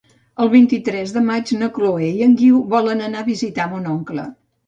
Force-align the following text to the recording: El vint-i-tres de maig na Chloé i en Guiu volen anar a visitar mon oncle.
El 0.43 0.49
vint-i-tres 0.53 1.11
de 1.17 1.21
maig 1.25 1.51
na 1.59 1.67
Chloé 1.75 2.09
i 2.21 2.25
en 2.27 2.33
Guiu 2.41 2.63
volen 2.73 3.05
anar 3.09 3.23
a 3.25 3.31
visitar 3.31 3.71
mon 3.75 3.87
oncle. 3.93 4.27